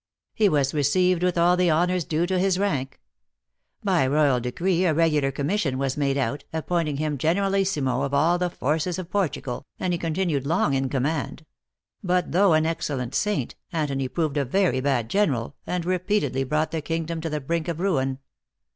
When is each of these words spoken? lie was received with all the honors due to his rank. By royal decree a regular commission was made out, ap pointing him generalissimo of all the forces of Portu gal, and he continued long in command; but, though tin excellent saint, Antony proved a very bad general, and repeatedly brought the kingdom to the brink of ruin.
lie 0.39 0.47
was 0.47 0.73
received 0.73 1.21
with 1.21 1.37
all 1.37 1.55
the 1.55 1.69
honors 1.69 2.03
due 2.03 2.25
to 2.25 2.39
his 2.39 2.57
rank. 2.57 2.99
By 3.83 4.07
royal 4.07 4.39
decree 4.39 4.83
a 4.85 4.95
regular 4.95 5.31
commission 5.31 5.77
was 5.77 5.95
made 5.95 6.17
out, 6.17 6.43
ap 6.51 6.65
pointing 6.69 6.97
him 6.97 7.19
generalissimo 7.19 8.01
of 8.01 8.11
all 8.11 8.39
the 8.39 8.49
forces 8.49 8.97
of 8.97 9.11
Portu 9.11 9.43
gal, 9.43 9.63
and 9.79 9.93
he 9.93 9.99
continued 9.99 10.47
long 10.47 10.73
in 10.73 10.89
command; 10.89 11.45
but, 12.03 12.31
though 12.31 12.55
tin 12.55 12.65
excellent 12.65 13.13
saint, 13.13 13.53
Antony 13.71 14.07
proved 14.07 14.37
a 14.37 14.43
very 14.43 14.81
bad 14.81 15.07
general, 15.07 15.55
and 15.67 15.85
repeatedly 15.85 16.43
brought 16.43 16.71
the 16.71 16.81
kingdom 16.81 17.21
to 17.21 17.29
the 17.29 17.39
brink 17.39 17.67
of 17.67 17.79
ruin. 17.79 18.17